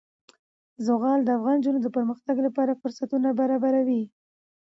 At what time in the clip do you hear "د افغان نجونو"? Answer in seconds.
1.23-1.79